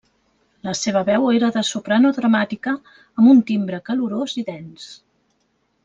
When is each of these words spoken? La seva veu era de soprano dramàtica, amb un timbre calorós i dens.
La 0.67 0.71
seva 0.79 1.03
veu 1.09 1.27
era 1.39 1.49
de 1.57 1.63
soprano 1.71 2.11
dramàtica, 2.17 2.73
amb 3.19 3.33
un 3.35 3.45
timbre 3.53 3.81
calorós 3.91 4.35
i 4.43 4.47
dens. 4.53 4.91